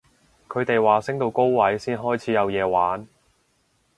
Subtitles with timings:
[0.49, 3.07] 佢哋話升到高位先開始有嘢玩